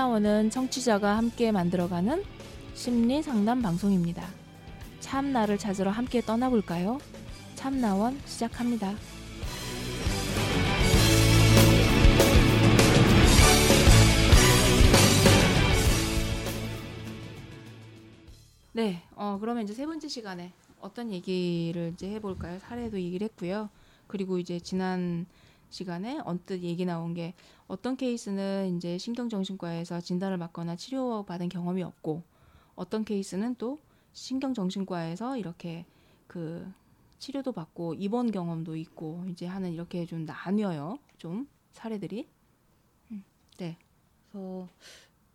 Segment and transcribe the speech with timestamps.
[0.00, 2.24] 참나원은 청취자가 함께 만들어가는
[2.72, 4.26] 심리 상담 방송입니다.
[5.00, 6.98] 참나를 찾으러 함께 떠나볼까요?
[7.54, 8.94] 참나원 시작합니다.
[18.72, 22.58] 네, 어, 그러면 이제 세 번째 시간에 어떤 얘기를 이제 해볼까요?
[22.60, 23.68] 사례도 얘기를 했고요.
[24.06, 25.26] 그리고 이제 지난
[25.70, 27.34] 시간에 언뜻 얘기 나온 게
[27.68, 32.22] 어떤 케이스는 이제 신경정신과에서 진단을 받거나 치료받은 경험이 없고
[32.74, 33.78] 어떤 케이스는 또
[34.12, 35.86] 신경정신과에서 이렇게
[36.26, 36.70] 그
[37.18, 40.98] 치료도 받고 입원 경험도 있고 이제 하는 이렇게 좀 나뉘어요.
[41.18, 42.28] 좀 사례들이.
[43.12, 43.24] 음,
[43.58, 43.76] 네.
[44.30, 44.68] 그래서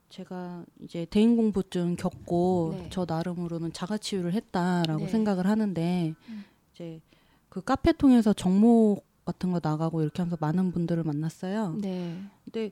[0.10, 2.90] 제가 이제 대인 공포증 겪고 네.
[2.90, 5.08] 저 나름으로는 자가 치유를 했다라고 네.
[5.08, 6.46] 생각을 하는데 음.
[6.74, 7.02] 이제
[7.50, 11.78] 그 카페 통해서 정목 같은 거 나가고 이렇게 하면서 많은 분들을 만났어요.
[11.82, 12.16] 네.
[12.46, 12.72] 근데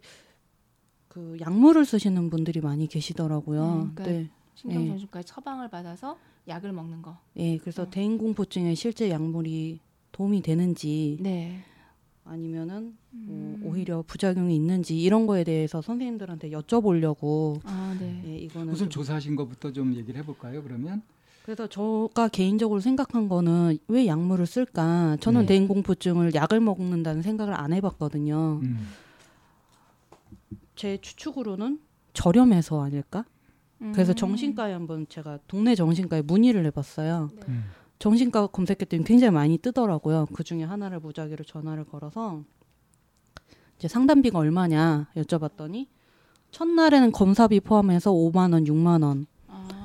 [1.07, 3.63] 그 약물을 쓰시는 분들이 많이 계시더라고요.
[3.89, 4.29] 음, 그러니까 네.
[4.55, 7.17] 신경정신과에 처방을 받아서 약을 먹는 거.
[7.37, 7.89] 예, 그래서 어.
[7.89, 9.79] 대인공포증에 실제 약물이
[10.11, 11.59] 도움이 되는지 네.
[12.23, 13.61] 아니면은 뭐 음.
[13.65, 18.21] 오히려 부작용이 있는지 이런 거에 대해서 선생님들한테 여쭤보려고 아, 네.
[18.27, 20.61] 예, 이거는 우선 좀- 조사하신 것부터 좀 얘기를 해볼까요?
[20.63, 21.01] 그러면
[21.43, 25.17] 그래서 제가 개인적으로 생각한 거는 왜 약물을 쓸까?
[25.19, 25.47] 저는 네.
[25.47, 28.61] 대인공포증을 약을 먹는다는 생각을 안 해봤거든요.
[28.63, 28.87] 음.
[30.75, 31.79] 제 추측으로는
[32.13, 33.25] 저렴해서 아닐까?
[33.91, 34.15] 그래서 음.
[34.15, 37.29] 정신과에 한번 제가 동네 정신과에 문의를 해봤어요.
[37.35, 37.41] 네.
[37.49, 37.65] 음.
[37.99, 40.27] 정신과 검색했더니 굉장히 많이 뜨더라고요.
[40.33, 42.43] 그 중에 하나를 무작위로 전화를 걸어서
[43.77, 45.87] 이제 상담비가 얼마냐 여쭤봤더니
[46.51, 49.32] 첫날에는 검사비 포함해서 5만 원, 6만 원 아.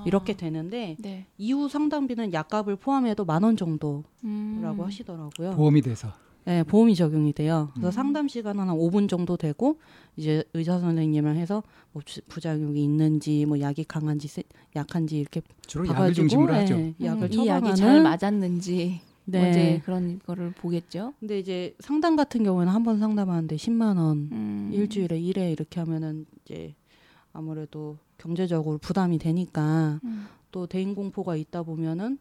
[0.09, 1.27] 이렇게 되는데 네.
[1.39, 4.81] 이후 상담비는 약값을 포함해도 만 원 정도라고 음.
[4.81, 5.53] 하시더라고요.
[5.53, 6.13] 보험이 돼서
[6.45, 7.69] 네, 보험이 적용이 돼요.
[7.75, 7.93] 그래서 음.
[7.93, 9.79] 상담 시간은 한 5분 정도 되고
[10.17, 14.43] 이제 의사 선생님을 해서 뭐 주- 부작용이 있는지 뭐 약이 강한지 세-
[14.75, 16.75] 약한지 이렇게 주로 약을 봐가지고 중심으로 예, 하죠.
[17.05, 19.51] 약을 음, 이 약이 잘 맞았는지 네.
[19.51, 21.13] 이제 그런 거를 보겠죠.
[21.21, 24.71] 근데 이제 상담 같은 경우에는 한 번 상담하는데 10만 원 음.
[24.73, 26.75] 일주일에 일회 이렇게 하면은 이제
[27.39, 30.27] 아무래도 경제적으로 부담이 되니까 음.
[30.51, 32.19] 또 대인 공포가 있다 보면은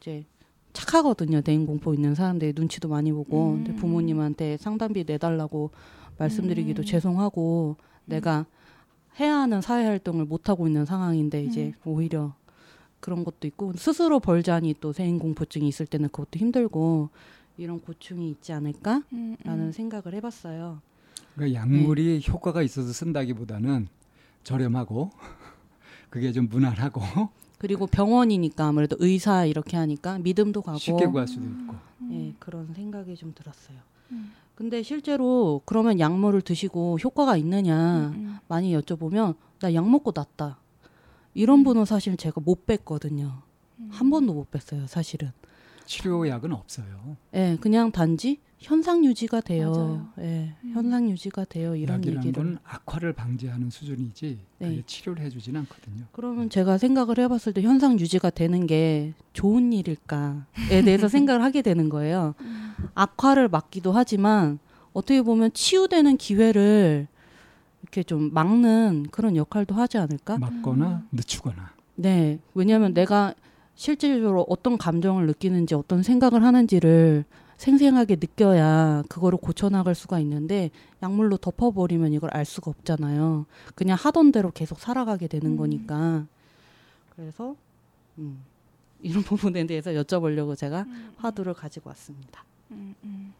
[0.00, 0.24] 이제
[0.72, 1.42] 착하거든요.
[1.42, 3.76] 대인 공포 있는 사람들이 눈치도 많이 보고 근데 음.
[3.76, 5.70] 부모님한테 상담비 내달라고
[6.18, 6.84] 말씀드리기도 음.
[6.84, 8.46] 죄송하고 내가
[9.20, 11.72] 해야 하는 사회 활동을 못 하고 있는 상황인데 이제 음.
[11.84, 12.34] 오히려
[12.98, 17.10] 그런 것도 있고 스스로 벌자니 또 대인 공포증이 있을 때는 그것도 힘들고
[17.58, 19.72] 이런 고충이 있지 않을까라는 음, 음.
[19.72, 20.80] 생각을 해봤어요.
[21.36, 22.32] 그러니까 약물이 네.
[22.32, 23.86] 효과가 있어서 쓴다기보다는
[24.44, 25.10] 저렴하고
[26.10, 27.00] 그게 좀 무난하고
[27.58, 31.74] 그리고 병원이니까 아무래도 의사 이렇게 하니까 믿음도 가고 쉽게 구할 수도 있고
[32.12, 33.76] 예, 그런 생각이 좀 들었어요.
[34.12, 34.32] 음.
[34.54, 40.58] 근데 실제로 그러면 약물을 드시고 효과가 있느냐 음, 많이 여쭤보면 나 약 먹고 낫다.
[41.34, 41.64] 이런 음.
[41.64, 43.42] 분은 사실 제가 못 뵀거든요.
[43.80, 43.88] 음.
[43.90, 45.32] 한 번도 못 뵀어요, 사실은.
[45.84, 47.16] 치료약은 없어요.
[47.34, 50.08] 예, 그냥 단지 현상 유지가 돼요.
[50.18, 50.70] 예, 음.
[50.74, 51.76] 현상 유지가 돼요.
[51.76, 52.32] 이런 얘기를.
[52.32, 54.68] 건 악화를 방지하는 수준이지 네.
[54.68, 56.04] 그게 치료를 해주진 않거든요.
[56.12, 61.88] 그러면 제가 생각을 해봤을 때 현상 유지가 되는 게 좋은 일일까에 대해서 생각을 하게 되는
[61.88, 62.34] 거예요.
[62.40, 62.74] 음.
[62.94, 64.58] 악화를 막기도 하지만
[64.92, 67.06] 어떻게 보면 치유되는 기회를
[67.82, 70.38] 이렇게 좀 막는 그런 역할도 하지 않을까?
[70.38, 72.40] 막거나 늦추거나 네.
[72.54, 73.34] 왜냐하면 내가
[73.76, 77.24] 실질적으로 어떤 감정을 느끼는지 어떤 생각을 하는지를
[77.58, 80.70] 생생하게 느껴야 그거를 고쳐나갈 수가 있는데
[81.02, 83.46] 약물로 덮어버리면 이걸 알 수가 없잖아요.
[83.74, 85.56] 그냥 하던 대로 계속 살아가게 되는 음.
[85.56, 86.24] 거니까.
[87.14, 87.56] 그래서
[88.18, 88.42] 음,
[89.02, 91.12] 이런 부분에 대해서 여쭤보려고 제가 음.
[91.18, 92.44] 화두를 가지고 왔습니다.
[92.70, 93.34] 음, 음.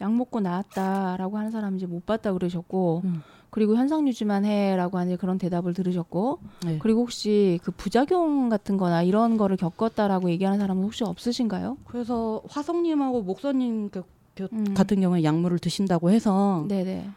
[0.00, 3.22] 약 먹고 나았다라고 하는 사람 이제 못 봤다 그러셨고 음.
[3.54, 6.78] 그리고 현상 유지만 해라고 하는 그런 대답을 들으셨고 네.
[6.80, 11.76] 그리고 혹시 그 부작용 같은 거나 이런 거를 겪었다라고 얘기하는 사람은 혹시 없으신가요?
[11.86, 14.02] 그래서 화성님하고 목사님 그-
[14.34, 14.74] 그 음.
[14.74, 17.08] 같은 경우에 약물을 드신다고 해서 네네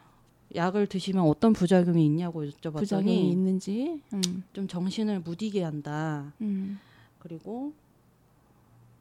[0.54, 4.44] 약을 드시면 어떤 부작용이 있냐고 여쭤봤더니 부작용이 있는지 음.
[4.54, 6.34] 좀 정신을 무디게 한다.
[6.42, 6.80] 음.
[7.18, 7.74] 그리고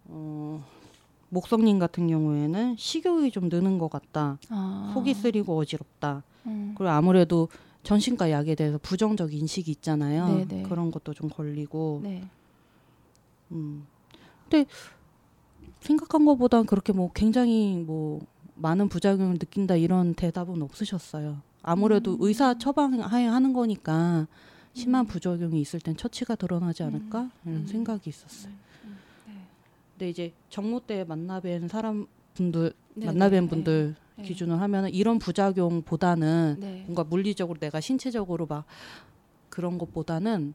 [0.06, 0.64] 어,
[1.28, 4.38] 목성님 같은 경우에는 식욕이 좀 느는 것 같다.
[4.48, 4.90] 아.
[4.94, 6.22] 속이 쓰리고 어지럽다.
[6.46, 6.74] 음.
[6.76, 7.48] 그리고 아무래도
[7.82, 10.44] 전신과 약에 대해서 부정적 인식이 있잖아요.
[10.46, 10.62] 네네.
[10.64, 12.00] 그런 것도 좀 걸리고.
[12.02, 12.24] 네.
[13.52, 13.86] 음.
[14.48, 14.66] 근데
[15.80, 18.20] 생각한 것보단 그렇게 뭐 굉장히 뭐
[18.54, 21.38] 많은 부작용을 느낀다 이런 대답은 없으셨어요.
[21.62, 22.18] 아무래도 음.
[22.20, 24.26] 의사 처방하에 하는 거니까
[24.72, 27.66] 심한 부작용이 있을 땐 처치가 드러나지 않을까 이런 음.
[27.66, 28.52] 생각이 있었어요.
[29.96, 30.06] 네.
[30.06, 33.12] 근데 이제 정모 때 만나뵌 사람 분들 네네.
[33.12, 34.22] 만나뵌 분들 네.
[34.22, 36.82] 기준으로 하면은 이런 부작용보다는 네.
[36.86, 38.64] 뭔가 물리적으로 내가 신체적으로 막
[39.48, 40.54] 그런 것보다는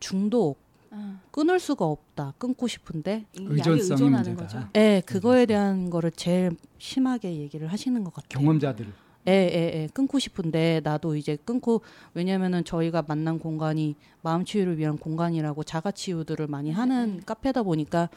[0.00, 0.58] 중독
[0.90, 2.34] 아, 끊을 수가 없다.
[2.36, 4.36] 끊고 싶은데 의존성이 문제다.
[4.36, 4.68] 거죠.
[4.76, 8.40] 예, 그거에 대한 거를 제일 심하게 얘기를 하시는 것 같아요.
[8.40, 8.92] 경험자들
[9.28, 9.88] 예, 예, 예.
[9.94, 16.46] 끊고 싶은데 나도 이제 끊고 왜냐면은 저희가 만난 공간이 마음 치유를 위한 공간이라고 자가 치유들을
[16.48, 17.22] 많이 하는 네.
[17.24, 18.08] 카페다 보니까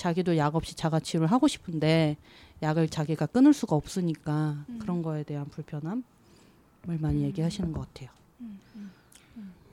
[0.00, 2.16] 자기도 약 없이 자가 치유를 하고 싶은데
[2.62, 4.78] 약을 자기가 끊을 수가 없으니까 음.
[4.78, 6.02] 그런 거에 대한 불편함을
[7.00, 8.08] 많이 얘기하시는 것 같아요.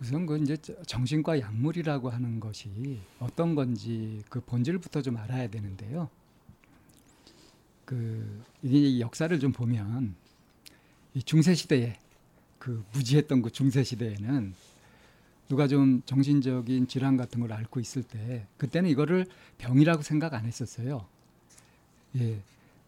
[0.01, 6.09] 우선 그 이제 정신과 약물이라고 하는 것이 어떤 건지 그 본질부터 좀 알아야 되는데요.
[7.85, 10.13] 그 이게 역사를 좀 보면
[11.13, 11.97] 이 중세 시대에
[12.59, 14.53] 그 무지했던 그 중세 시대에는
[15.47, 19.25] 누가 좀 정신적인 질환 같은 걸 앓고 있을 때 그때는 이거를
[19.57, 21.05] 병이라고 생각 안 했었어요.
[22.17, 22.41] 예,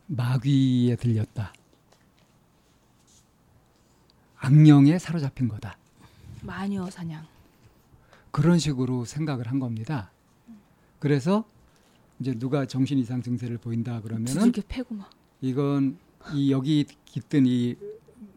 [0.07, 1.53] 마귀에 들렸다.
[4.37, 5.77] 악령에 사로잡힌 거다.
[6.41, 7.25] 마녀 사냥.
[8.31, 10.11] 그런 식으로 생각을 한 겁니다.
[10.99, 11.45] 그래서
[12.19, 14.33] 이제 누가 정신 이상 증세를 보인다 그러면은
[15.41, 15.97] 이건
[16.33, 17.75] 이 여기 깃든 이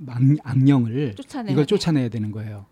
[0.06, 1.52] 악- 악령을 쫓아내.
[1.52, 2.66] 이걸 쫓아내야 되는 거예요.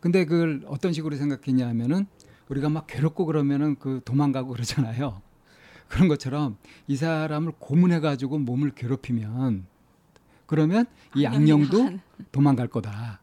[0.00, 2.06] 근데 그걸 어떤 식으로 생각했냐면은
[2.48, 5.20] 우리가 막 괴롭고 그러면은 그 도망가고 그러잖아요.
[5.88, 6.56] 그런 것처럼
[6.86, 9.66] 이 사람을 고문해 가지고 몸을 괴롭히면
[10.46, 11.98] 그러면 이 악령도
[12.32, 13.20] 도망갈 거다.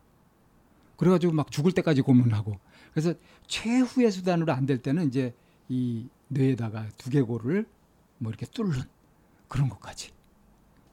[0.98, 2.60] 그래가지고 막 죽을 때까지 고문하고
[2.92, 3.14] 그래서
[3.48, 5.34] 최후의 수단으로 안 될 때는 이제
[5.70, 7.66] 이 뇌에다가 두개골을
[8.20, 8.82] 뭐 이렇게 뚫는
[9.48, 10.12] 그런 것까지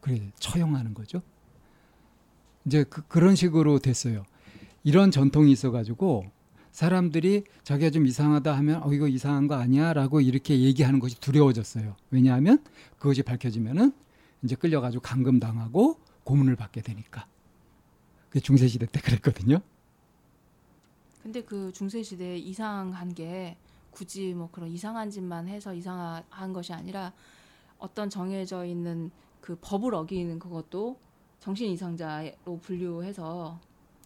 [0.00, 1.22] 그래 처형하는 거죠.
[2.66, 4.24] 이제 그, 그런 식으로 됐어요.
[4.84, 6.26] 이런 전통이 있어가지고
[6.70, 11.96] 사람들이 자기가 좀 이상하다 하면 어 이거 이상한 거 아니야라고 이렇게 얘기하는 것이 두려워졌어요.
[12.10, 12.62] 왜냐하면
[12.98, 13.92] 그것이 밝혀지면은
[14.42, 17.26] 이제 끌려가지고 감금 당하고 고문을 받게 되니까.
[18.28, 19.60] 그 중세 시대 때 그랬거든요.
[21.22, 23.56] 근데 그 중세 시대에 이상한 게
[23.90, 27.12] 굳이 뭐 그런 이상한 짓만 해서 이상한 것이 아니라
[27.78, 29.10] 어떤 정해져 있는
[29.40, 30.98] 그 법을 어기는 그것도
[31.40, 33.60] 정신 이상자로 분류해서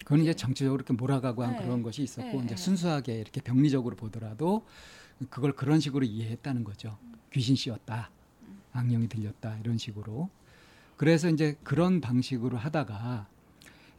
[0.05, 1.63] 그건 이제 정치적으로 이렇게 몰아가고 한 네.
[1.63, 2.57] 그런 것이 있었고 네, 이제 네.
[2.57, 4.65] 순수하게 이렇게 병리적으로 보더라도
[5.31, 6.97] 그걸 그런 식으로 이해했다는 거죠.
[7.33, 8.11] 귀신 씌웠다,
[8.73, 10.31] 악령이 들렸다 이런 식으로.
[10.97, 13.27] 그래서 이제 그런 방식으로 하다가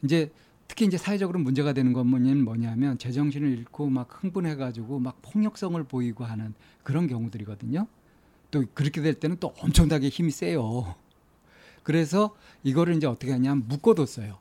[0.02, 0.32] 이제
[0.66, 6.54] 특히 이제 사회적으로 문제가 되는 건 뭐냐면 제정신을 잃고 막 흥분해가지고 막 폭력성을 보이고 하는
[6.82, 7.86] 그런 경우들이거든요.
[8.50, 10.94] 또 그렇게 될 때는 또 엄청나게 힘이 세요.
[11.82, 14.38] 그래서 이거를 이제 어떻게 하냐면 묶어뒀어요.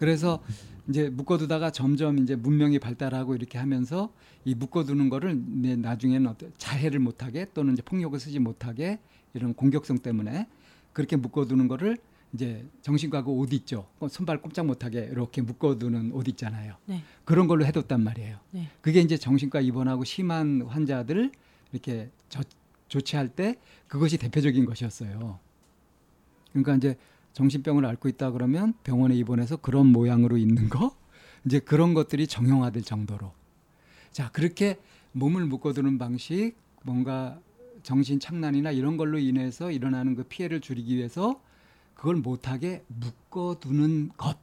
[0.00, 0.42] 그래서
[0.88, 4.10] 이제 묶어두다가 점점 이제 문명이 발달하고 이렇게 하면서
[4.46, 8.98] 이 묶어두는 거를 이제 나중에는 어떤 자해를 못하게 또는 이제 폭력을 쓰지 못하게
[9.34, 10.48] 이런 공격성 때문에
[10.94, 11.98] 그렇게 묶어두는 거를
[12.32, 13.86] 이제 정신과 그옷 있죠.
[13.98, 16.76] 어, 손발 꼼짝 못하게 이렇게 묶어두는 옷 있잖아요.
[16.86, 17.02] 네.
[17.26, 18.38] 그런 걸로 해뒀단 말이에요.
[18.52, 18.68] 네.
[18.80, 21.30] 그게 이제 정신과 입원하고 심한 환자들
[21.72, 22.40] 이렇게 저,
[22.88, 23.56] 조치할 때
[23.86, 25.38] 그것이 대표적인 것이었어요.
[26.52, 26.96] 그러니까 이제
[27.32, 30.96] 정신병을 앓고 있다 그러면 병원에 입원해서 그런 모양으로 있는 거
[31.44, 33.32] 이제 그런 것들이 정형화될 정도로
[34.12, 34.78] 자 그렇게
[35.12, 37.38] 몸을 묶어두는 방식 뭔가
[37.82, 41.40] 정신 착란이나 이런 걸로 인해서 일어나는 그 피해를 줄이기 위해서
[41.94, 44.38] 그걸 못하게 묶어두는 것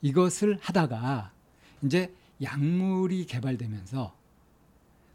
[0.00, 1.32] 이것을 하다가
[1.82, 4.14] 이제 약물이 개발되면서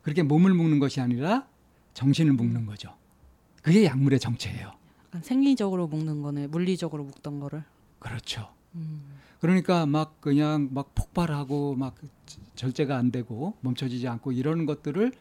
[0.02, 1.48] 그렇게 몸을 묶는 것이 아니라
[1.94, 2.96] 정신을 묶는 거죠.
[3.62, 4.72] 그게 약물의 정체예요.
[5.08, 6.48] 약간 생리적으로 묶는 거네.
[6.48, 7.64] 물리적으로 묶던 거를.
[8.00, 8.50] 그렇죠.
[8.76, 9.18] 음.
[9.40, 11.96] 그러니까 막 그냥 막 폭발하고 막
[12.56, 15.12] 절제가 안 되고 멈춰지지 않고 이런 것들을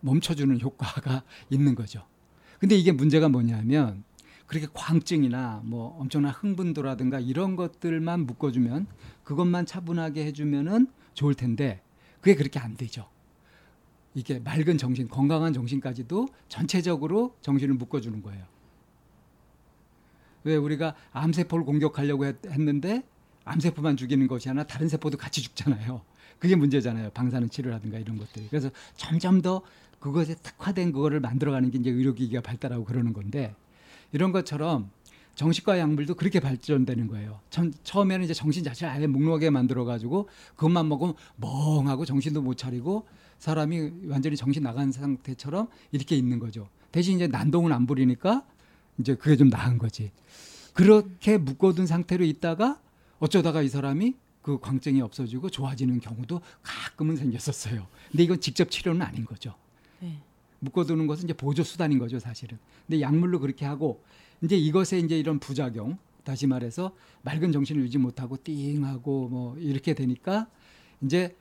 [0.00, 2.06] 멈춰주는 효과가 있는 거죠.
[2.58, 4.04] 근데 이게 문제가 뭐냐면
[4.46, 8.86] 그렇게 광증이나 뭐 엄청난 흥분도라든가 이런 것들만 묶어주면
[9.24, 11.80] 그것만 차분하게 해주면은 좋을 텐데
[12.20, 13.08] 그게 그렇게 안 되죠.
[14.14, 18.44] 이게 맑은 정신, 건강한 정신까지도 전체적으로 정신을 묶어주는 거예요.
[20.44, 23.02] 왜 우리가 암세포를 공격하려고 했, 했는데
[23.44, 26.02] 암세포만 죽이는 것이 아니라 다른 세포도 같이 죽잖아요.
[26.38, 27.10] 그게 문제잖아요.
[27.10, 28.48] 방사능 치료라든가 이런 것들이.
[28.48, 29.62] 그래서 점점 더
[30.00, 33.54] 그것에 특화된 그거를 만들어가는 게 이제 의료기기가 발달하고 그러는 건데
[34.12, 34.90] 이런 것처럼
[35.34, 37.40] 정신과 약물도 그렇게 발전되는 거예요.
[37.48, 43.06] 처음, 처음에는 이제 정신 자체를 아예 묵묵하게 만들어가지고 그것만 먹으면 멍하고 정신도 못 차리고
[43.38, 46.68] 사람이 완전히 정신 나간 상태처럼 이렇게 있는 거죠.
[46.90, 48.44] 대신 이제 난동은 안 부리니까
[48.98, 50.10] 이제 그게 좀 나은 거지.
[50.72, 52.80] 그렇게 묶어둔 상태로 있다가
[53.18, 57.86] 어쩌다가 이 사람이 그 광증이 없어지고 좋아지는 경우도 가끔은 생겼었어요.
[58.10, 59.54] 근데 이건 직접 치료는 아닌 거죠.
[60.00, 60.18] 네.
[60.60, 62.58] 묶어두는 것은 이제 보조 수단인 거죠, 사실은.
[62.86, 64.02] 근데 약물로 그렇게 하고
[64.42, 70.48] 이제 이것에 이제 이런 부작용 다시 말해서 맑은 정신을 유지 못하고 띵하고 뭐 이렇게 되니까
[71.02, 71.36] 이제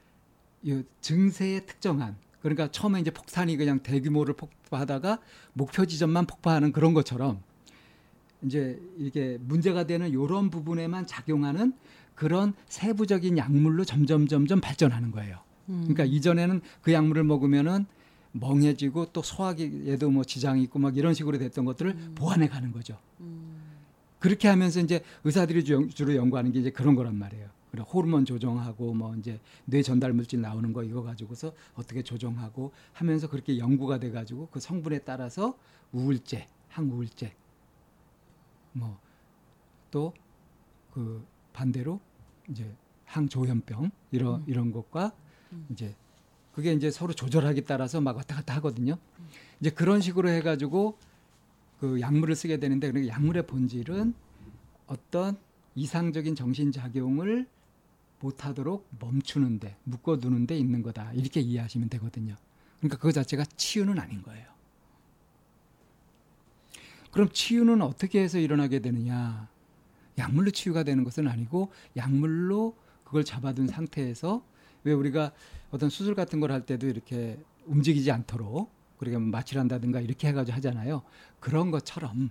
[0.63, 5.19] 이 증세에 특정한 그러니까 처음에 이제 폭탄이 그냥 대규모를 폭파하다가
[5.53, 7.39] 목표 지점만 폭파하는 그런 것처럼
[8.43, 11.73] 이제 이게 문제가 되는 이런 부분에만 작용하는
[12.15, 15.39] 그런 세부적인 약물로 점점 점점 발전하는 거예요.
[15.69, 15.81] 음.
[15.83, 17.85] 그러니까 이전에는 그 약물을 먹으면은
[18.33, 22.11] 멍해지고 또 소화기에도 뭐 지장이 있고 막 이런 식으로 됐던 것들을 음.
[22.15, 22.97] 보완해 가는 거죠.
[23.19, 23.59] 음.
[24.19, 27.47] 그렇게 하면서 이제 의사들이 주- 주로 연구하는 게 이제 그런 거란 말이에요.
[27.71, 33.29] 그래 호르몬 조정하고 뭐 이제 뇌 전달 물질 나오는 거 이거 가지고서 어떻게 조정하고 하면서
[33.29, 35.57] 그렇게 연구가 돼 가지고 그 성분에 따라서
[35.93, 37.33] 우울제, 항우울제
[38.73, 38.97] 뭐
[39.91, 40.13] 또
[40.93, 41.99] 그 반대로
[42.49, 42.75] 이제
[43.05, 44.43] 항조현병 이런 음.
[44.47, 45.13] 이런 것과
[45.51, 45.67] 음.
[45.71, 45.95] 이제
[46.53, 48.97] 그게 이제 서로 조절하기 따라서 막 왔다 갔다 하거든요.
[49.59, 50.97] 이제 그런 식으로 해 가지고
[51.79, 54.13] 그 약물을 쓰게 되는데 그러니까 약물의 본질은
[54.87, 55.37] 어떤
[55.75, 57.47] 이상적인 정신 작용을
[58.21, 62.35] 못하도록 멈추는 데 묶어두는 데 있는 거다 이렇게 이해하시면 되거든요.
[62.79, 64.45] 그러니까 그거 자체가 치유는 아닌 거예요.
[67.11, 69.49] 그럼 치유는 어떻게 해서 일어나게 되느냐?
[70.17, 74.43] 약물로 치유가 되는 것은 아니고 약물로 그걸 잡아둔 상태에서
[74.83, 75.31] 왜 우리가
[75.71, 81.01] 어떤 수술 같은 걸 할 때도 이렇게 움직이지 않도록 그러니까 마취한다든가 이렇게 해가지고 하잖아요.
[81.39, 82.29] 그런 것처럼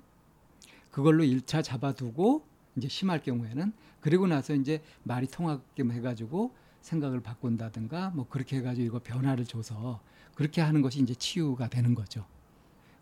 [0.90, 2.44] 그걸로 일차 잡아두고
[2.76, 8.98] 이제 심할 경우에는 그리고 나서 이제 말이 통하게끔 해가지고 생각을 바꾼다든가 뭐 그렇게 해가지고 이거
[9.00, 10.00] 변화를 줘서
[10.34, 12.24] 그렇게 하는 것이 이제 치유가 되는 거죠.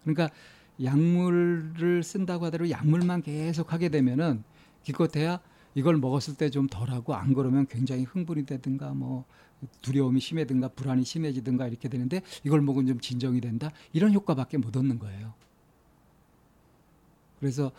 [0.03, 0.31] 그러니까
[0.83, 4.43] 약물을 쓴다고 하더라도 약물만 계속 하게 되면은
[4.83, 5.41] 기껏해야
[5.75, 9.25] 이걸 먹었을 때 좀 덜하고 안 그러면 굉장히 흥분이 되든가 뭐
[9.83, 14.99] 두려움이 심해든가 불안이 심해지든가 이렇게 되는데 이걸 먹으면 좀 진정이 된다 이런 효과밖에 못 얻는
[14.99, 15.35] 거예요.
[17.39, 17.71] 그래서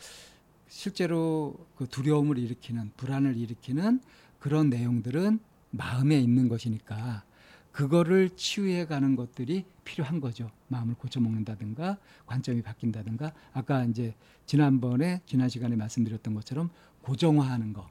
[0.69, 3.99] 실제로 그 두려움을 일으키는 불안을 일으키는
[4.39, 5.39] 그런 내용들은
[5.71, 7.23] 마음에 있는 것이니까
[7.71, 10.49] 그거를 치유해 가는 것들이 필요한 거죠.
[10.67, 16.69] 마음을 고쳐 먹는다든가 관점이 바뀐다든가 아까 이제 지난번에 지난 시간에 말씀드렸던 것처럼
[17.01, 17.87] 고정화하는 거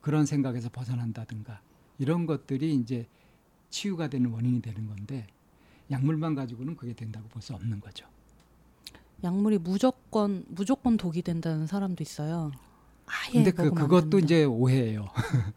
[0.00, 1.60] 그런 생각에서 벗어난다든가
[1.98, 3.06] 이런 것들이 이제
[3.70, 5.26] 치유가 되는 원인이 되는 건데
[5.90, 8.06] 약물만 가지고는 그게 된다고 볼 수 없는 거죠.
[9.22, 12.52] 약물이 무조건 무조건 독이 된다는 사람도 있어요.
[13.06, 14.18] 아예 근데 그 그것도.
[14.18, 15.08] 이제 오해예요.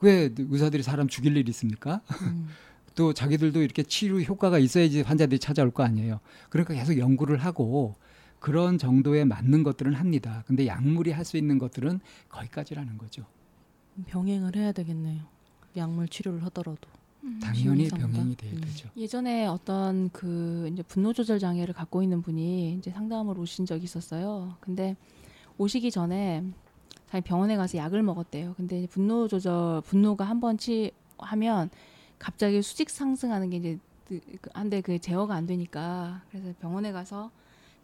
[0.00, 2.00] 왜 의사들이 사람 죽일 일이 있습니까?
[2.22, 2.48] 음.
[2.94, 6.20] 또 자기들도 이렇게 치료 효과가 있어야지 환자들이 찾아올 거 아니에요.
[6.48, 7.96] 그러니까 계속 연구를 하고
[8.38, 10.44] 그런 정도에 맞는 것들은 합니다.
[10.46, 13.24] 근데 약물이 할 수 있는 것들은 거기까지라는 거죠.
[14.06, 15.22] 병행을 해야 되겠네요.
[15.76, 16.88] 약물 치료를 하더라도.
[17.40, 18.12] 당연히 심리상담?
[18.12, 18.60] 병행이 돼야 음.
[18.60, 18.88] 되죠.
[18.96, 24.56] 예전에 어떤 그 이제 분노 조절 장애를 갖고 있는 분이 이제 상담을 오신 적이 있었어요.
[24.60, 24.96] 근데
[25.58, 26.44] 오시기 전에
[27.10, 28.54] 자기 병원에 가서 약을 먹었대요.
[28.56, 31.70] 근데 분노 조절 분노가 한 번치 하면
[32.18, 37.30] 갑자기 수직 상승하는 게 이제 그- 그- 한데 그 제어가 안 되니까 그래서 병원에 가서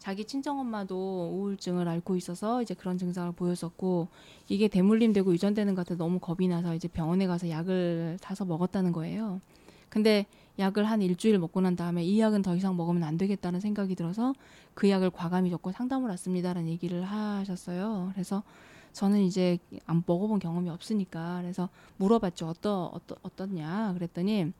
[0.01, 4.07] 자기 친정 엄마도 우울증을 앓고 있어서 이제 그런 증상을 보였었고
[4.49, 9.39] 이게 대물림되고 유전되는 것 같아 너무 겁이 나서 이제 병원에 가서 약을 사서 먹었다는 거예요.
[9.89, 10.25] 근데
[10.57, 14.33] 약을 한 일주일 먹고 난 다음에 이 약은 더 이상 먹으면 안 되겠다는 생각이 들어서
[14.73, 18.09] 그 약을 과감히 접고 상담을 왔습니다라는 얘기를 하셨어요.
[18.13, 18.41] 그래서
[18.93, 22.47] 저는 이제 안 먹어본 경험이 없으니까 그래서 물어봤죠.
[22.47, 24.51] 어떠 어떠 어떻냐 그랬더니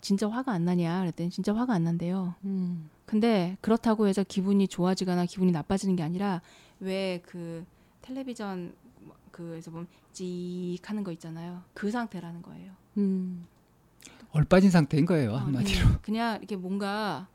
[0.00, 2.34] 진짜 화가 안 나냐 그랬더니 진짜 화가 안 난대요.
[2.44, 2.88] 음.
[3.06, 6.40] 근데 그렇다고 해서 기분이 좋아지거나 기분이 나빠지는 게 아니라
[6.80, 7.64] 왜 그
[8.02, 8.74] 텔레비전
[9.30, 11.62] 그에서 보면 찍 하는 거 있잖아요.
[11.74, 12.72] 그 상태라는 거예요.
[12.98, 13.46] 음.
[14.32, 15.80] 얼빠진 상태인 거예요 어, 한마디로.
[15.80, 17.28] 그냥, 그냥 이렇게 뭔가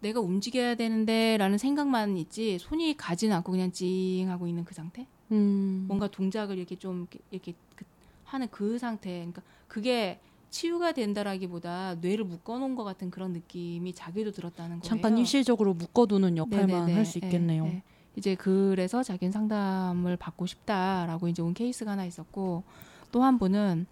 [0.00, 5.06] 내가 움직여야 되는데라는 생각만 있지 손이 가지는 않고 그냥 찡 하고 있는 그 상태?
[5.30, 5.84] 음.
[5.88, 7.84] 뭔가 동작을 이렇게 좀 이렇게, 이렇게 그-
[8.24, 9.10] 하는 그 상태.
[9.10, 10.20] 그러니까 그게
[10.52, 14.82] 치유가 된다라기보다 뇌를 묶어놓은 것 같은 그런 느낌이 자기도 들었다는 거예요.
[14.82, 16.92] 잠깐 일시적으로 묶어두는 역할만 네네네.
[16.94, 17.64] 할수 예, 있겠네요.
[17.66, 17.82] 예.
[18.16, 22.62] 이제 그래서 자기는 상담을 받고 싶다라고 이제 온 케이스가 하나 있었고
[23.10, 23.86] 또 한 분은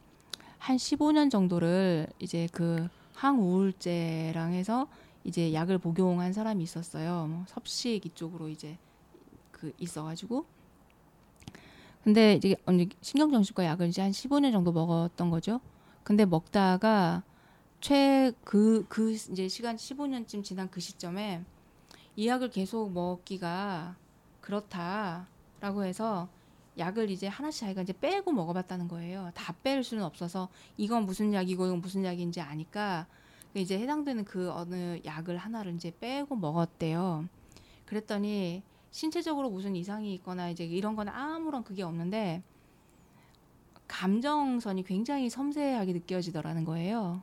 [0.59, 4.87] 한 15년 정도를 이제 그 항우울제랑 해서
[5.25, 7.27] 이제 약을 복용한 사람이 있었어요.
[7.27, 8.77] 뭐 섭식 이쪽으로 이제
[9.51, 10.45] 그 있어가지고
[12.05, 15.61] 근데 이제 언니 신경정신과 약을 이제 한 15년 정도 먹었던 거죠.
[16.03, 17.23] 근데 먹다가
[17.81, 21.43] 최그그 이제 시간 15년쯤 지난 그 시점에
[22.17, 23.97] 이 약을 계속 먹기가
[24.41, 26.29] 그렇다라고 해서
[26.79, 29.31] 약을 이제 하나씩 자기가 이제 빼고 먹어봤다는 거예요.
[29.35, 33.07] 다 뺄 수는 없어서 이건 무슨 약이고 이건 무슨 약인지 아니까
[33.55, 37.27] 이제 해당되는 그 어느 약을 하나를 이제 빼고 먹었대요.
[37.87, 42.43] 그랬더니 신체적으로 무슨 이상이 있거나 이제 이런 건 아무런 그게 없는데
[43.91, 47.23] 감정선이 굉장히 섬세하게 느껴지더라는 거예요.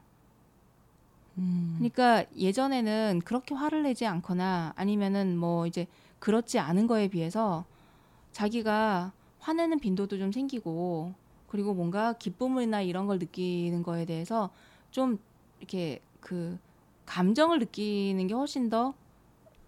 [1.38, 1.76] 음.
[1.78, 5.88] 그러니까 예전에는 그렇게 화를 내지 않거나 아니면은 뭐 이제
[6.20, 7.66] 그렇지 않은 거에 비해서
[8.34, 11.14] 자기가 화내는 빈도도 좀 생기고
[11.48, 14.50] 그리고 뭔가 기쁨이나 이런 걸 느끼는 거에 대해서
[14.92, 15.20] 좀
[15.60, 16.60] 이렇게 그
[17.06, 18.94] 감정을 느끼는 게 훨씬 더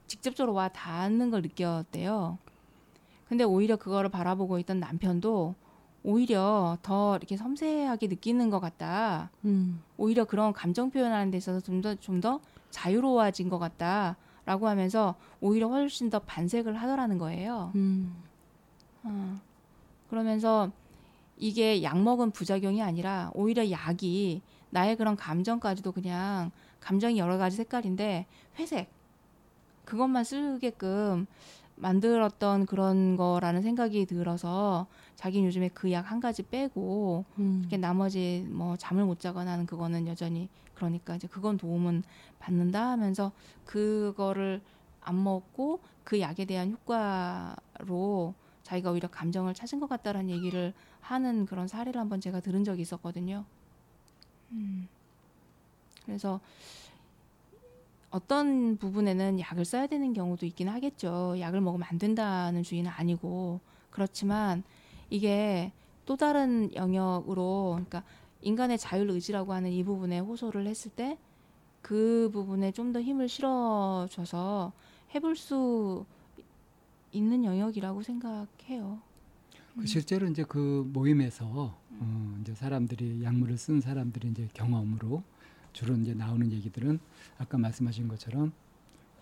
[0.08, 2.38] 직접적으로 와 닿는 걸 느꼈대요.
[3.30, 5.56] 근데 오히려 그거를 바라보고 있던 남편도
[6.04, 9.30] 오히려 더 이렇게 섬세하게 느끼는 것 같다.
[9.46, 9.82] 음.
[9.98, 12.40] 오히려 그런 감정 표현하는 데 있어서 좀 더 좀 더
[12.72, 14.16] 자유로워진 것 같다
[14.46, 17.72] 라고 하면서 오히려 훨씬 더 반색을 하더라는 거예요.
[17.76, 18.16] 음.
[19.04, 19.36] 어.
[20.10, 20.72] 그러면서
[21.38, 24.42] 이게 약 먹은 부작용이 아니라 오히려 약이
[24.72, 28.26] 나의 그런 감정까지도 그냥 감정이 여러 가지 색깔인데
[28.58, 28.90] 회색
[29.86, 31.26] 그것만 쓰게끔
[31.76, 34.86] 만들었던 그런 거라는 생각이 들어서
[35.20, 37.60] 자기는 요즘에 그 약 한 가지 빼고 음.
[37.60, 42.04] 이렇게 나머지 뭐 잠을 못 자거나 하는 그거는 여전히 그러니까 이제 그건 도움은
[42.40, 43.34] 받는다 하면서
[43.66, 44.62] 그거를
[45.02, 48.34] 안 먹고 그 약에 대한 효과로
[48.64, 53.44] 자기가 오히려 감정을 찾은 것 같다라는 얘기를 하는 그런 사례를 한번 제가 들은 적이 있었거든요.
[54.52, 54.88] 음.
[56.06, 56.40] 그래서
[58.10, 61.36] 어떤 부분에는 약을 써야 되는 경우도 있긴 하겠죠.
[61.40, 63.60] 약을 먹으면 안 된다는 주의는 아니고
[63.90, 64.64] 그렇지만
[65.10, 65.72] 이게
[66.06, 68.04] 또 다른 영역으로 그러니까
[68.42, 71.18] 인간의 자율 의지라고 하는 이 부분에 호소를 했을 때
[71.82, 74.74] 그 부분에 좀 더 힘을 실어줘서
[75.16, 76.06] 해볼 수
[77.12, 79.00] 있는 영역이라고 생각해요.
[79.80, 85.24] 그 실제로 이제 그 모임에서 어, 이제 사람들이 약물을 쓴 사람들이 이제 경험으로
[85.72, 87.00] 주로 이제 나오는 얘기들은
[87.38, 88.52] 아까 말씀하신 것처럼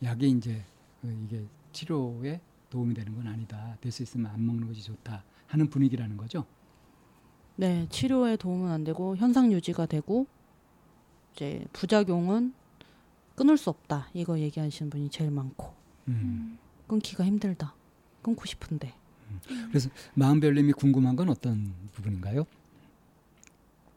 [0.01, 0.63] 약이 이제
[1.01, 3.78] 그 이게 치료에 도움이 되는 건 아니다.
[3.82, 6.45] 될 수 있으면 안 먹는 것이 좋다 하는 분위기라는 거죠.
[7.55, 10.27] 네, 치료에 도움은 안 되고 현상 유지가 되고
[11.33, 12.53] 이제 부작용은
[13.36, 14.10] 끊을 수 없다.
[14.13, 15.73] 이거 얘기하시는 분이 제일 많고
[16.07, 16.57] 음.
[16.88, 17.73] 끊기가 힘들다.
[18.21, 18.93] 끊고 싶은데.
[20.15, 22.45] 마음별님이 궁금한 건 어떤 부분인가요?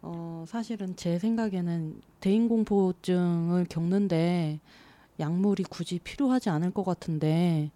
[0.02, 4.60] 어, 사실은 제 생각에는 대인공포증을 겪는데
[5.18, 7.70] 약물이 굳이 필요하지 않을 것 같은데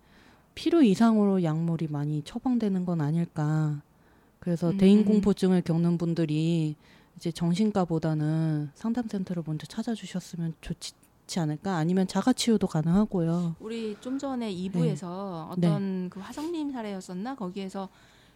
[0.54, 3.82] 필요 이상으로 약물이 많이 처방되는 건 아닐까.
[4.38, 4.78] 그래서 음.
[4.78, 6.76] 대인공포증을 겪는 분들이
[7.16, 11.76] 이제 정신과보다는 상담센터를 먼저 찾아주셨으면 좋지 않을까.
[11.76, 13.56] 아니면 자가치유도 가능하고요.
[13.60, 17.88] 우리 좀 전에 2부에서 어떤 그 화성님 사례였었나 거기에서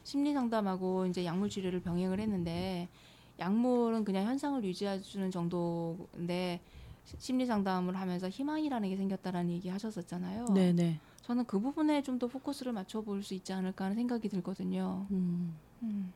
[0.04, 2.88] 심리 상담하고 이제 약물 치료를 병행을 했는데
[3.38, 6.60] 약물은 그냥 현상을 유지해 주는 정도인데
[7.04, 10.46] 시- 심리 상담을 하면서 희망이라는 게 생겼다라는 얘기 하셨었잖아요.
[10.54, 10.98] 네네.
[11.28, 15.06] 저는 그 부분에 좀 더 포커스를 맞춰 볼 수 있지 않을까 하는 생각이 들거든요.
[15.10, 16.12] 음, 음.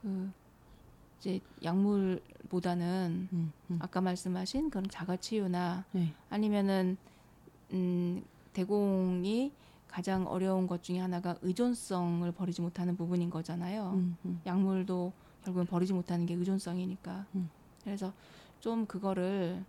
[0.00, 0.30] 그
[1.18, 3.78] 이제 약물보다는 음, 음.
[3.82, 6.14] 아까 말씀하신 그런 자가치유나 네.
[6.30, 6.96] 아니면은
[7.72, 9.52] 음, 대공이
[9.88, 13.90] 가장 어려운 것 중에 하나가 의존성을 버리지 못하는 부분인 거잖아요.
[13.94, 14.40] 음, 음.
[14.46, 15.12] 약물도
[15.44, 17.26] 결국은 버리지 못하는 게 의존성이니까.
[17.34, 17.50] 음.
[17.82, 18.12] 그래서
[18.60, 19.64] 좀 그거를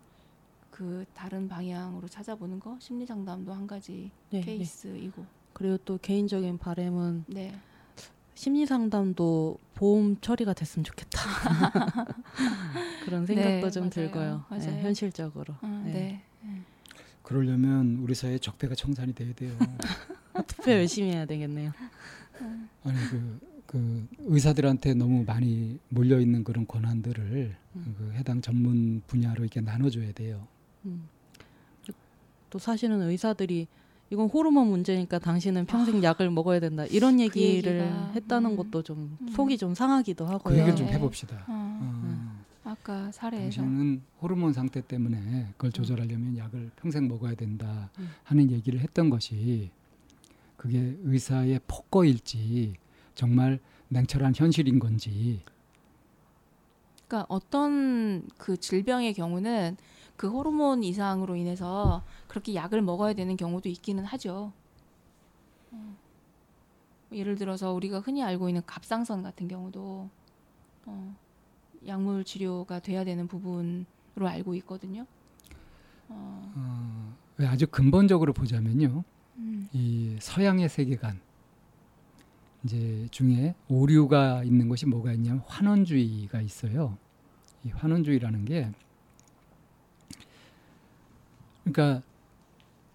[0.71, 4.41] 그 다른 방향으로 찾아보는 거 심리 상담도 한 가지 네, 네.
[4.41, 5.23] 케이스이고.
[5.53, 7.53] 그리고 또 개인적인 바람은 네.
[8.33, 11.19] 심리 상담도 보험 처리가 됐으면 좋겠다.
[13.05, 13.89] 그런 생각도 네, 좀 맞아요.
[13.91, 14.45] 들고요.
[14.49, 14.81] 네, 맞아요.
[14.81, 15.53] 현실적으로.
[15.61, 16.23] 어, 네.
[16.41, 16.61] 네.
[17.21, 19.55] 그러려면 우리 사회 적폐가 청산이 돼야 돼요.
[20.47, 21.71] 투표 열심히 해야 되겠네요.
[22.83, 27.95] 아니 그, 그 의사들한테 너무 많이 몰려 있는 그런 권한들을 음.
[27.97, 30.47] 그 해당 전문 분야로 이렇게 나눠줘야 돼요.
[30.85, 31.07] 음.
[32.49, 33.67] 또 사실은 의사들이
[34.09, 38.55] 이건 호르몬 문제니까 당신은 평생 약을 먹어야 된다 이런 얘기를 그 얘기가, 했다는 음.
[38.57, 39.27] 것도 좀 음.
[39.29, 40.53] 속이 좀 상하기도 그 하고요.
[40.55, 40.93] 얘기를 좀 네.
[40.93, 41.45] 해봅시다.
[41.47, 48.09] 어, 어, 아까 사례에서 당신은 호르몬 상태 때문에 그걸 조절하려면 약을 평생 먹어야 된다 음.
[48.25, 49.71] 하는 얘기를 했던 것이
[50.57, 52.73] 그게 의사의 폭거일지
[53.15, 55.41] 정말 냉철한 현실인 건지
[57.07, 59.77] 그러니까 어떤 그 질병의 경우는
[60.21, 64.53] 그 호르몬 이상으로 인해서 그렇게 약을 먹어야 되는 경우도 있기는 하죠.
[65.71, 65.95] 어.
[67.11, 70.11] 예를 들어서 우리가 흔히 알고 있는 갑상선 같은 경우도
[70.85, 71.15] 어,
[71.87, 75.07] 약물 치료가 돼야 되는 부분으로 알고 있거든요.
[76.07, 79.03] 어, 어, 왜 아주 근본적으로 보자면요.
[79.37, 81.19] 음, 이 서양의 세계관
[82.63, 86.95] 이제 중에 오류가 있는 것이 뭐가 있냐면 환원주의가 있어요.
[87.63, 88.71] 이 환원주의라는 게
[91.63, 92.03] 그러니까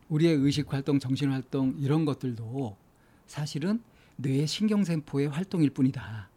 [0.08, 2.76] 우리의 의식 활동, 정신 활동 이런 것들도
[3.26, 3.82] 사실은
[4.16, 6.30] 뇌의 신경세포의 활동일 뿐이다.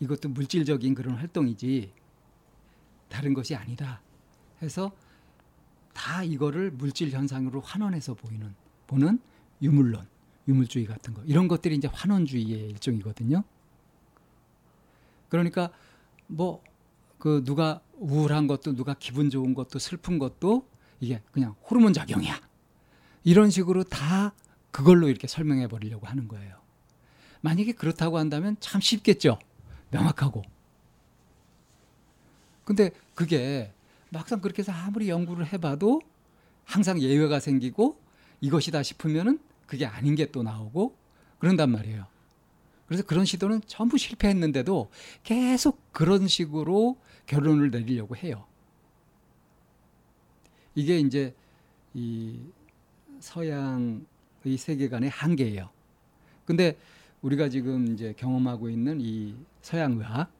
[0.00, 1.92] 이것도 물질적인 그런 활동이지
[3.08, 4.00] 다른 것이 아니다.
[4.62, 4.92] 해서
[5.94, 8.54] 다 이거를 물질 현상으로 환원해서 보이는
[8.86, 9.18] 보는
[9.62, 10.06] 유물론,
[10.46, 13.42] 유물주의 같은 거 이런 것들이 이제 환원주의의 일종이거든요.
[15.28, 15.70] 그러니까
[16.26, 16.68] 뭐
[17.18, 20.66] 그 누가 우울한 것도 누가 기분 좋은 것도 슬픈 것도
[21.00, 22.40] 이게 그냥 호르몬 작용이야.
[23.24, 24.32] 이런 식으로 다
[24.70, 26.56] 그걸로 이렇게 설명해 버리려고 하는 거예요.
[27.40, 29.38] 만약에 그렇다고 한다면 참 쉽겠죠.
[29.90, 30.42] 명확하고.
[32.64, 33.72] 근데 그게
[34.10, 36.00] 막상 그렇게 해서 아무리 연구를 해봐도
[36.64, 37.98] 항상 예외가 생기고
[38.40, 40.96] 이것이다 싶으면은 그게 아닌 게 또 나오고
[41.38, 42.06] 그런단 말이에요.
[42.86, 44.90] 그래서 그런 시도는 전부 실패했는데도
[45.22, 48.46] 계속 그런 식으로 결론을 내리려고 해요.
[50.78, 51.34] 이게 이제
[51.92, 52.38] 이
[53.18, 55.70] 서양의 세계관의 한계예요.
[56.44, 56.78] 근데
[57.20, 60.30] 우리가 지금 이제 경험하고 있는 이 서양 의학,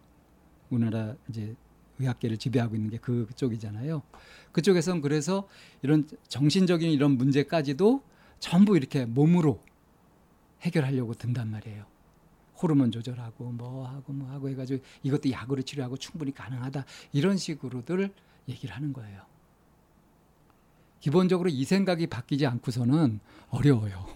[0.71, 1.57] 우리나라 이제
[1.99, 4.01] 의학계를 지배하고 있는 게 그쪽이잖아요.
[4.53, 5.49] 그쪽에선 그래서
[5.83, 8.01] 이런 정신적인 이런 문제까지도
[8.39, 9.61] 전부 이렇게 몸으로
[10.61, 11.85] 해결하려고 든단 말이에요.
[12.63, 18.15] 호르몬 조절하고 뭐 하고 뭐 하고 해가지고 이것도 약으로 치료하고 충분히 가능하다 이런 식으로들
[18.49, 19.38] 얘기를 하는 거예요.
[21.01, 24.07] 기본적으로 이 생각이 바뀌지 않고서는 어려워요.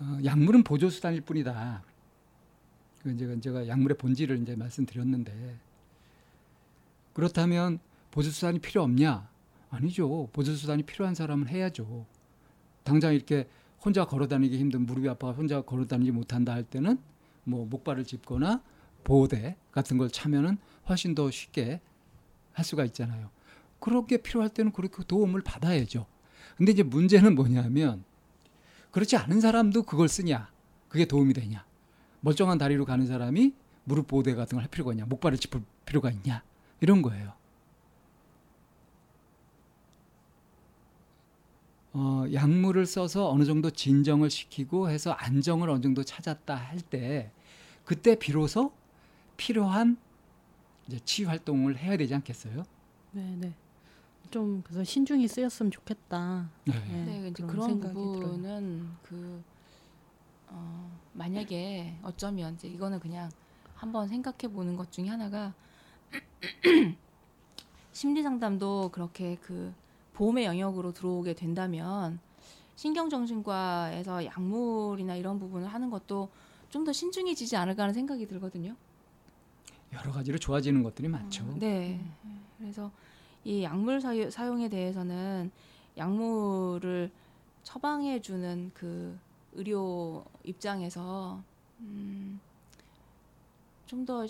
[0.00, 1.82] 어, 약물은 보조 수단일 뿐이다.
[3.02, 5.58] 그 제가 제가 약물의 본질을 이제 말씀드렸는데
[7.12, 9.28] 그렇다면 보조 수단이 필요 없냐?
[9.70, 10.28] 아니죠.
[10.32, 12.06] 보조 수단이 필요한 사람은 해야죠.
[12.84, 13.48] 당장 이렇게
[13.84, 16.98] 혼자 걸어다니기 힘든 무릎이 아파 혼자 걸어다니지 못한다 할 때는
[17.44, 18.62] 뭐 목발을 짚거나
[19.04, 20.58] 보호대 같은 걸 차면은
[20.88, 21.80] 훨씬 더 쉽게
[22.52, 23.30] 할 수가 있잖아요.
[23.80, 26.06] 그렇게 필요할 때는 그렇게 도움을 받아야죠.
[26.56, 28.04] 근데 이제 문제는 뭐냐면
[28.90, 30.50] 그렇지 않은 사람도 그걸 쓰냐?
[30.88, 31.64] 그게 도움이 되냐?
[32.20, 35.06] 멀쩡한 다리로 가는 사람이 무릎 보호대 같은 걸 할 필요가 있냐?
[35.06, 36.42] 목발을 짚을 필요가 있냐?
[36.80, 37.32] 이런 거예요.
[41.92, 47.30] 어, 약물을 써서 어느 정도 진정을 시키고 해서 안정을 어느 정도 찾았다 할 때
[47.84, 48.72] 그때 비로소
[49.38, 49.96] 필요한
[50.86, 52.64] 이제 치유 활동을 해야 되지 않겠어요?
[53.12, 53.54] 네, 네.
[54.30, 56.50] 좀 그래서 신중히 쓰였으면 좋겠다.
[56.66, 56.74] 네.
[56.90, 59.42] 네, 네, 그런 그런 생각이 부분은 그
[60.48, 63.30] 어, 만약에 어쩌면 이제 이거는 그냥
[63.74, 65.54] 한번 생각해 보는 것 중에 하나가
[67.92, 69.72] 심리 상담도 그렇게 그
[70.14, 72.18] 보험의 영역으로 들어오게 된다면
[72.76, 76.28] 신경정신과에서 약물이나 이런 부분을 하는 것도
[76.70, 78.76] 좀 더 신중해지지 않을까 하는 생각이 들거든요.
[79.92, 81.44] 여러 가지로 좋아지는 것들이 많죠.
[81.44, 82.00] 어, 네.
[82.58, 82.90] 그래서
[83.44, 85.50] 이 약물 사유, 사용에 대해서는
[85.96, 87.10] 약물을
[87.62, 89.18] 처방해 주는 그
[89.54, 91.42] 의료 입장에서
[91.80, 92.40] 음,
[93.86, 94.26] 좀 더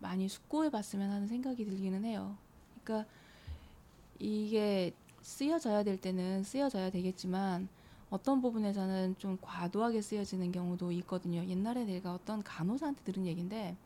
[0.00, 2.36] 많이 숙고해 봤으면 하는 생각이 들기는 해요.
[2.82, 3.08] 그러니까
[4.18, 7.68] 이게 쓰여져야 될 때는 쓰여져야 되겠지만
[8.10, 11.42] 어떤 부분에서는 좀 과도하게 쓰여지는 경우도 있거든요.
[11.46, 13.76] 옛날에 내가 어떤 간호사한테 들은 얘기인데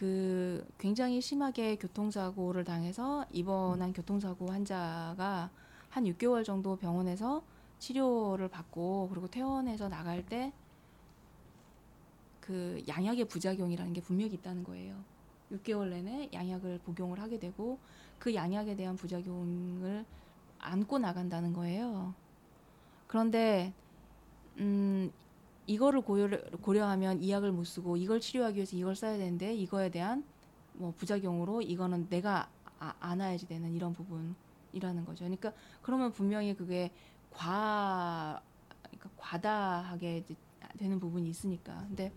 [0.00, 5.50] 그 굉장히 심하게 교통사고를 당해서 입원한 교통사고 환자가
[5.90, 7.42] 한 6개월 정도 병원에서
[7.78, 10.52] 치료를 받고 그리고 퇴원해서 나갈 때
[12.50, 14.96] 그 양약의 부작용이라는 게 분명히 있다는 거예요.
[15.52, 17.78] 6개월 내내 양약을 복용을 하게 되고
[18.18, 20.04] 그 양약에 대한 부작용을
[20.58, 22.12] 안고 나간다는 거예요.
[23.06, 23.72] 그런데
[24.58, 25.12] 음
[25.70, 26.28] 이거를 고려,
[26.62, 30.24] 고려 하면 이 약을 못 쓰고 이걸 치료하기 위해서 이걸 써야 되는데 이거에 대한
[30.72, 32.48] 뭐 부작용으로 이거는 내가
[32.80, 35.24] 아, 안아야지 되는 이런 부분이라는 거죠.
[35.24, 36.90] 그러니까 그러면 분명히 그게
[37.30, 38.42] 과
[38.82, 40.24] 그러니까 과다하게
[40.76, 41.84] 되는 부분이 있으니까.
[41.86, 42.12] 근데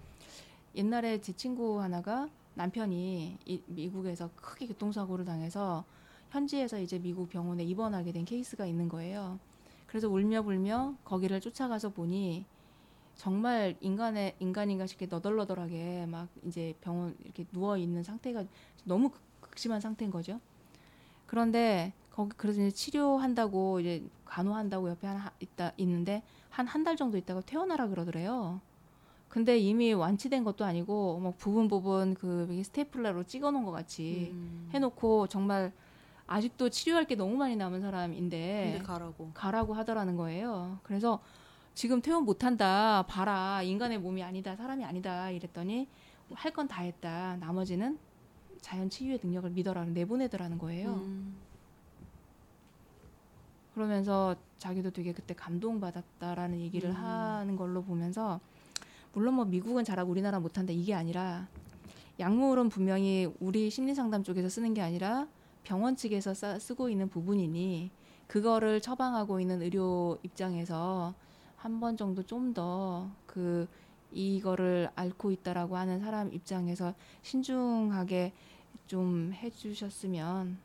[0.73, 5.85] 옛날에 제 친구 하나가 남편이 이, 미국에서 크게 교통사고를 당해서
[6.31, 9.37] 현지에서 이제 미국 병원에 입원하게 된 케이스가 있는 거예요.
[9.85, 12.45] 그래서 울며 불며 거기를 쫓아가서 보니
[13.15, 18.43] 정말 인간의 인간인가 싶게 너덜너덜하게 막 이제 병원 이렇게 누워 있는 상태가
[18.83, 20.39] 너무 극심한 상태인 거죠.
[21.27, 27.17] 그런데 거기 그래서 이제 치료한다고 이제 간호한다고 옆에 하나 있다 있는데 한 한 달 정도
[27.17, 28.61] 있다가 퇴원하라 그러더래요.
[29.29, 34.69] 근데 이미 완치된 것도 아니고 뭐 부분 부분 그 스테이플러로 찍어놓은 것 같이 음.
[34.73, 35.71] 해놓고 정말
[36.27, 39.31] 아직도 치료할 게 너무 많이 남은 사람인데 가라고.
[39.33, 40.77] 가라고 하더라는 거예요.
[40.83, 41.19] 그래서
[41.73, 43.03] 지금 퇴원 못한다.
[43.07, 43.61] 봐라.
[43.63, 44.55] 인간의 몸이 아니다.
[44.55, 45.29] 사람이 아니다.
[45.31, 45.87] 이랬더니
[46.33, 47.37] 할 건 다 했다.
[47.37, 47.97] 나머지는
[48.61, 50.93] 자연 치유의 능력을 믿어라 내보내더라는 거예요.
[50.93, 51.35] 음.
[53.73, 56.95] 그러면서 자기도 되게 그때 감동받았다라는 얘기를 음.
[56.95, 58.39] 하는 걸로 보면서
[59.13, 61.47] 물론 뭐 미국은 잘하고 우리나라 못한다 이게 아니라
[62.19, 65.27] 약물은 분명히 우리 심리상담 쪽에서 쓰는 게 아니라
[65.63, 67.89] 병원 측에서 싸, 쓰고 있는 부분이니
[68.27, 71.13] 그거를 처방하고 있는 의료 입장에서
[71.63, 73.67] 한 번 정도 좀 더 그
[74.11, 78.31] 이거를 앓고 있다라고 하는 사람 입장에서 신중하게
[78.85, 80.57] 좀 해주셨으면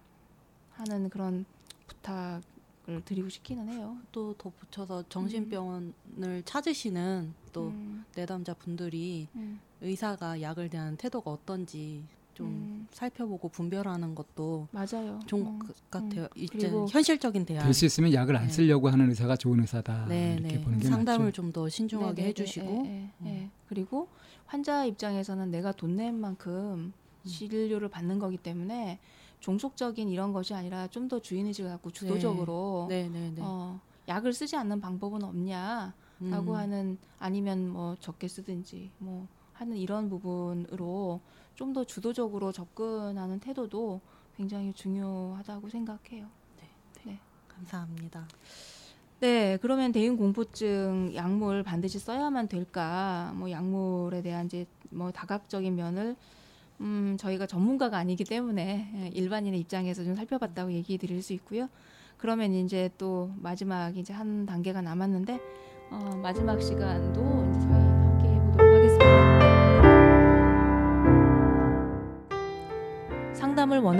[0.72, 1.46] 하는 그런
[1.86, 3.96] 부탁을 드리고 싶기는 해요.
[4.12, 12.04] 또 덧붙여서 정신병원을 찾으시는 또 음, 내담자 분들이 음, 의사가 약을 대하는 태도가 어떤지
[12.38, 12.86] 좀 음.
[12.92, 15.18] 살펴보고 분별하는 것도 맞아요.
[15.26, 15.58] 좋은 음.
[15.58, 16.28] 것 같아요.
[16.36, 17.64] 이제 그리고- 현실적인 대안.
[17.64, 18.52] 될 수 있으면 약을 안 네.
[18.52, 20.62] 쓰려고 하는 의사가 좋은 의사다 네, 이렇게 네.
[20.64, 21.32] 보는 게 상담을.
[21.32, 23.50] 좀 더 신중하게 네네네, 해주시고 예, 예, 예.
[23.68, 24.06] 그리고
[24.46, 26.92] 환자 입장에서는 내가 돈 낸 만큼
[27.24, 27.28] 음.
[27.28, 29.00] 진료를 받는 거기 때문에
[29.40, 33.40] 종속적인 이런 것이 아니라 좀 더 주인 의식을 갖고 주도적으로 네, 네, 네.
[33.42, 36.54] 어, 약을 쓰지 않는 방법은 없냐라고 음.
[36.54, 41.20] 하는 아니면 뭐 적게 쓰든지 뭐 하는 이런 부분으로
[41.58, 44.00] 좀 더 주도적으로 접근하는 태도도
[44.36, 46.28] 굉장히 중요하다고 생각해요.
[47.58, 48.28] 감사합니다.
[49.20, 53.32] 네, 그러면 대인 공포증 약물 반드시 써야만 될까?
[53.34, 56.14] 뭐 약물에 대한 이제 뭐 다각적인 면을
[56.80, 61.68] 음, 저희가 전문가가 아니기 때문에 예, 일반인의 입장에서 좀 살펴봤다고 얘기 드릴 수 있고요.
[62.16, 65.40] 그러면 이제 또 마지막 이제 한 단계가 남았는데
[65.90, 69.37] 어, 마지막 시간도 이제 저희 함께 해보도록 하겠습니다.